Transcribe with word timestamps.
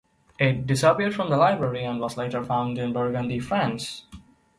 It 0.39 0.65
disappeared 0.65 1.13
from 1.13 1.29
the 1.29 1.37
library 1.37 1.85
and 1.85 1.99
was 1.99 2.17
later 2.17 2.43
found 2.43 2.79
in 2.79 2.91
Burgundy, 2.91 3.37
France. 3.37 4.07